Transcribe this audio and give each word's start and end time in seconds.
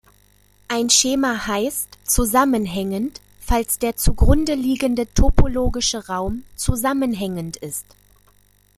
Ein 0.67 0.89
Schema 0.89 1.45
heißt 1.45 1.87
"zusammenhängend", 2.05 3.21
falls 3.39 3.77
der 3.77 3.97
zugrunde 3.97 4.55
liegende 4.55 5.05
topologische 5.13 6.07
Raum 6.07 6.43
zusammenhängend 6.55 7.57
ist. 7.57 7.85